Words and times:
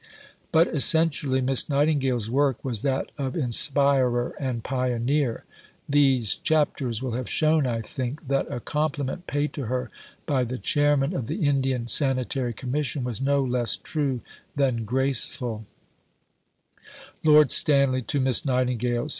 But 0.51 0.67
essentially 0.69 1.41
Miss 1.41 1.69
Nightingale's 1.69 2.27
work 2.27 2.65
was 2.65 2.81
that 2.81 3.11
of 3.19 3.35
inspirer 3.35 4.33
and 4.39 4.63
pioneer. 4.63 5.43
These 5.87 6.37
chapters 6.37 7.03
will 7.03 7.11
have 7.11 7.29
shown, 7.29 7.67
I 7.67 7.81
think, 7.81 8.27
that 8.27 8.51
a 8.51 8.59
compliment 8.59 9.27
paid 9.27 9.53
to 9.53 9.65
her 9.67 9.91
by 10.25 10.43
the 10.43 10.57
Chairman 10.57 11.13
of 11.15 11.27
the 11.27 11.45
Indian 11.45 11.87
Sanitary 11.87 12.51
Commission 12.53 13.03
was 13.03 13.21
no 13.21 13.43
less 13.43 13.75
true 13.75 14.21
than 14.55 14.85
graceful: 14.85 15.65
(_Lord 17.23 17.51
Stanley 17.51 18.01
to 18.01 18.19
Miss 18.19 18.43
Nightingale. 18.43 19.07